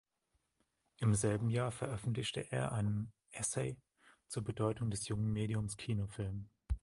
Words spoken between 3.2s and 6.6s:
Essay zur Bedeutung des jungen Mediums Kinofilm.